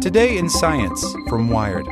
[0.00, 1.86] Today in Science from Wired.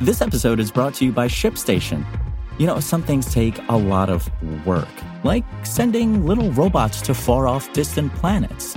[0.00, 2.04] This episode is brought to you by ShipStation.
[2.58, 4.28] You know, some things take a lot of
[4.66, 4.88] work,
[5.22, 8.76] like sending little robots to far off distant planets.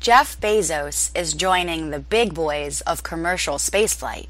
[0.00, 4.28] Jeff Bezos is joining the big boys of commercial spaceflight.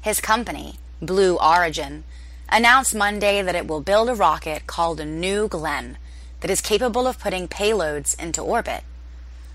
[0.00, 2.04] His company, Blue Origin,
[2.48, 5.98] announced Monday that it will build a rocket called a New Glenn
[6.40, 8.82] that is capable of putting payloads into orbit.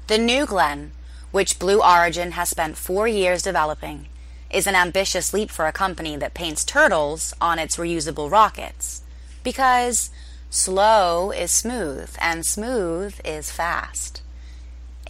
[0.06, 0.92] The New Glenn,
[1.32, 4.06] which Blue Origin has spent four years developing,
[4.52, 9.02] is an ambitious leap for a company that paints turtles on its reusable rockets.
[9.44, 10.12] Because
[10.52, 14.22] slow is smooth and smooth is fast.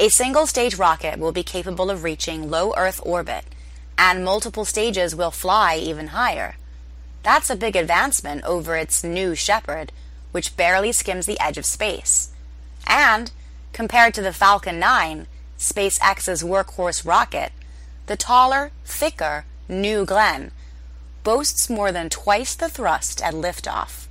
[0.01, 3.43] A single stage rocket will be capable of reaching low Earth orbit,
[3.97, 6.55] and multiple stages will fly even higher.
[7.21, 9.91] That's a big advancement over its new Shepard,
[10.31, 12.31] which barely skims the edge of space.
[12.87, 13.33] And,
[13.73, 15.27] compared to the Falcon 9,
[15.57, 17.51] SpaceX's workhorse rocket,
[18.05, 20.51] the taller, thicker New Glenn
[21.25, 24.07] boasts more than twice the thrust at liftoff.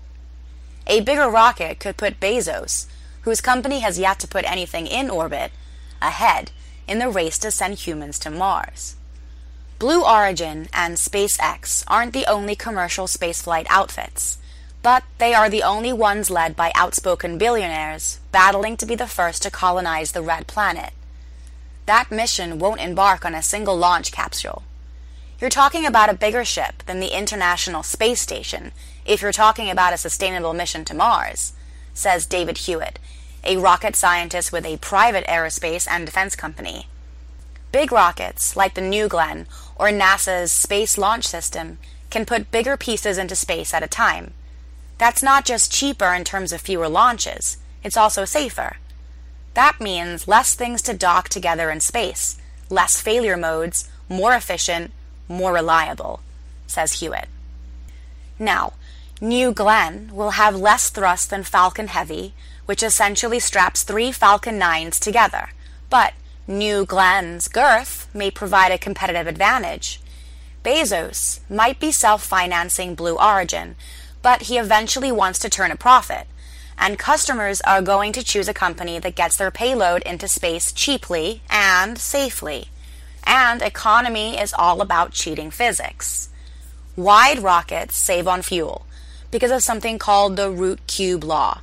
[0.87, 2.89] A bigger rocket could put Bezos,
[3.23, 5.51] whose company has yet to put anything in orbit,
[6.01, 6.51] ahead
[6.87, 8.97] in the race to send humans to Mars.
[9.79, 14.39] Blue Origin and SpaceX aren't the only commercial spaceflight outfits,
[14.83, 19.43] but they are the only ones led by outspoken billionaires battling to be the first
[19.43, 20.93] to colonize the red planet.
[21.87, 24.63] That mission won't embark on a single launch capsule.
[25.41, 28.73] You're talking about a bigger ship than the International Space Station
[29.07, 31.53] if you're talking about a sustainable mission to Mars,
[31.95, 32.99] says David Hewitt,
[33.45, 36.87] a rocket scientist with a private aerospace and defense company.
[37.73, 41.79] Big rockets, like the New Glenn or NASA's Space Launch System,
[42.11, 44.33] can put bigger pieces into space at a time.
[44.97, 48.79] That's not just cheaper in terms of fewer launches, it's also safer.
[49.55, 52.41] That means less things to dock together in space,
[52.71, 54.93] less failure modes, more efficient,
[55.29, 56.21] more reliable,
[56.67, 57.29] says Hewitt.
[58.39, 58.73] Now,
[59.21, 62.35] New Glenn will have less thrust than Falcon Heavy,
[62.67, 65.49] which essentially straps three Falcon 9s together,
[65.91, 66.13] but
[66.47, 70.01] New Glenn's girth may provide a competitive advantage.
[70.65, 73.75] Bezos might be self financing Blue Origin,
[74.23, 76.29] but he eventually wants to turn a profit,
[76.79, 81.43] and customers are going to choose a company that gets their payload into space cheaply
[81.51, 82.69] and safely.
[83.25, 86.29] And economy is all about cheating physics.
[86.95, 88.85] Wide rockets save on fuel
[89.31, 91.61] because of something called the root cube law.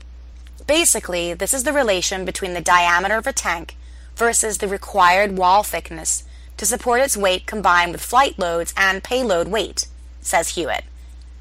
[0.68, 3.76] Basically, this is the relation between the diameter of a tank
[4.16, 6.24] versus the required wall thickness
[6.58, 9.88] to support its weight combined with flight loads and payload weight,
[10.22, 10.86] says Hewitt.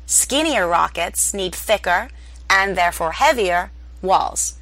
[0.07, 2.09] Skinnier rockets need thicker,
[2.51, 3.71] and therefore heavier,
[4.03, 4.55] walls.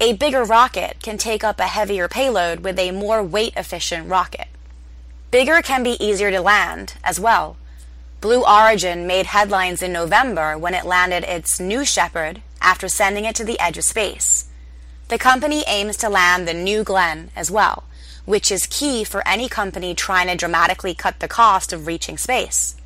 [0.00, 4.48] A bigger rocket can take up a heavier payload with a more weight efficient rocket.
[5.30, 7.56] Bigger can be easier to land as well.
[8.24, 13.36] Blue Origin made headlines in November when it landed its new Shepard after sending it
[13.36, 14.46] to the edge of space.
[15.08, 17.84] The company aims to land the New Glenn as well,
[18.24, 22.76] which is key for any company trying to dramatically cut the cost of reaching space.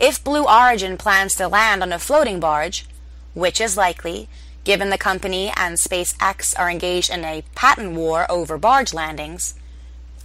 [0.00, 2.88] If Blue Origin plans to land on a floating barge,
[3.34, 4.28] which is likely,
[4.64, 9.54] given the company and SpaceX are engaged in a patent war over barge landings,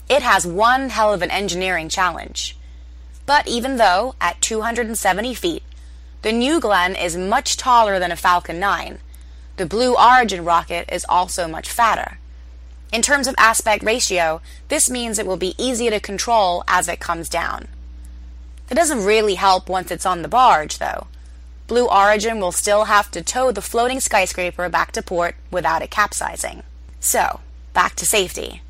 [0.10, 2.58] it has one hell of an engineering challenge.
[3.26, 5.64] But even though, at 270 feet,
[6.22, 9.00] the New Glenn is much taller than a Falcon 9,
[9.58, 12.18] the Blue Origin rocket is also much fatter.
[12.92, 17.00] In terms of aspect ratio, this means it will be easier to control as it
[17.00, 17.68] comes down.
[18.68, 21.08] That doesn't really help once it's on the barge, though.
[21.68, 25.90] Blue Origin will still have to tow the floating skyscraper back to port without it
[25.90, 26.64] capsizing.
[27.00, 27.40] So,
[27.74, 28.62] back to safety.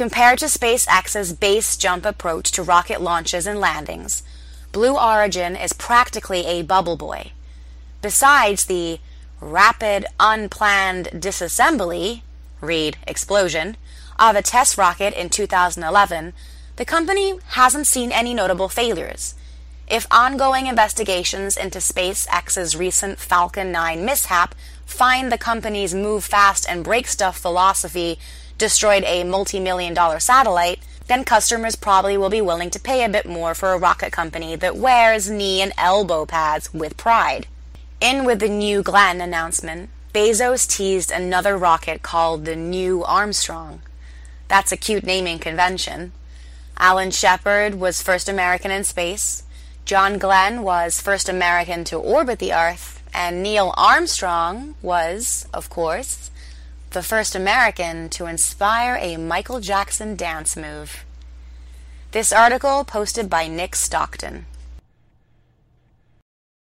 [0.00, 4.22] Compared to SpaceX's base jump approach to rocket launches and landings,
[4.72, 7.32] Blue Origin is practically a bubble boy.
[8.00, 8.98] Besides the
[9.42, 12.22] rapid, unplanned disassembly,
[12.62, 13.76] read explosion,
[14.18, 16.32] of a test rocket in 2011,
[16.76, 19.34] the company hasn't seen any notable failures.
[19.86, 24.54] If ongoing investigations into SpaceX's recent Falcon 9 mishap
[24.86, 28.18] find the company's move fast and break stuff philosophy
[28.60, 30.78] destroyed a multi million dollar satellite,
[31.08, 34.54] then customers probably will be willing to pay a bit more for a rocket company
[34.54, 37.48] that wears knee and elbow pads with pride.
[38.00, 43.82] In with the new Glenn announcement, Bezos teased another rocket called the New Armstrong.
[44.46, 46.12] That's a cute naming convention.
[46.78, 49.42] Alan Shepard was first American in space.
[49.84, 53.02] John Glenn was first American to orbit the Earth.
[53.12, 56.30] And Neil Armstrong was, of course,
[56.90, 61.04] the first American to inspire a Michael Jackson dance move.
[62.10, 64.46] This article posted by Nick Stockton.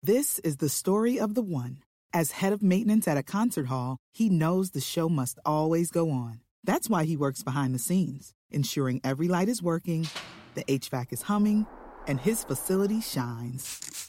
[0.03, 1.79] This is the story of the one.
[2.13, 6.11] As head of maintenance at a concert hall, he knows the show must always go
[6.11, 6.41] on.
[6.63, 10.07] That's why he works behind the scenes, ensuring every light is working,
[10.53, 11.65] the HVAC is humming,
[12.07, 14.08] and his facility shines.